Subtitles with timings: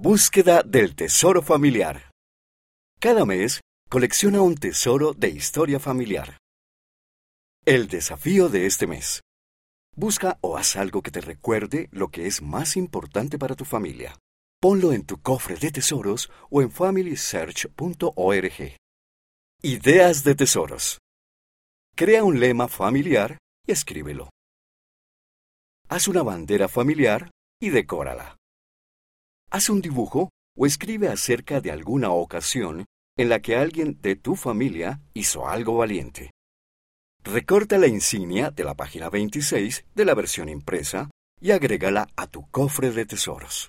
[0.00, 2.12] Búsqueda del tesoro familiar.
[3.00, 6.38] Cada mes, colecciona un tesoro de historia familiar.
[7.66, 9.22] El desafío de este mes.
[9.96, 14.16] Busca o haz algo que te recuerde lo que es más importante para tu familia.
[14.60, 18.76] Ponlo en tu cofre de tesoros o en familysearch.org.
[19.62, 20.98] Ideas de tesoros.
[21.96, 24.30] Crea un lema familiar y escríbelo.
[25.88, 28.37] Haz una bandera familiar y decórala.
[29.50, 32.84] Haz un dibujo o escribe acerca de alguna ocasión
[33.16, 36.32] en la que alguien de tu familia hizo algo valiente.
[37.24, 42.48] Recorta la insignia de la página 26 de la versión impresa y agrégala a tu
[42.50, 43.66] cofre de tesoros.